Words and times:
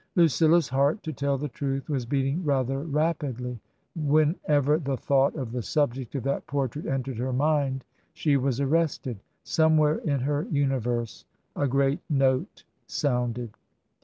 Lucilla's 0.15 0.67
heart, 0.69 1.03
to 1.03 1.13
tell 1.13 1.37
the 1.37 1.47
truth, 1.47 1.87
was 1.87 2.07
beating 2.07 2.43
rather 2.43 2.79
rapidly. 2.79 3.59
Whenever 3.95 4.79
the 4.79 4.97
thought 4.97 5.35
of 5.35 5.51
the 5.51 5.61
subject 5.61 6.15
of 6.15 6.23
that 6.23 6.47
portrait 6.47 6.87
entered 6.87 7.19
her 7.19 7.31
mind 7.31 7.85
she 8.11 8.35
was 8.35 8.59
arrested; 8.59 9.19
somewhere 9.43 9.97
in 9.97 10.21
her 10.21 10.47
universe 10.49 11.25
a 11.55 11.67
great 11.67 11.99
note 12.09 12.63
sounded. 12.87 13.51